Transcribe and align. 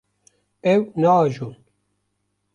Ew 0.73 0.81
naajon. 1.01 1.55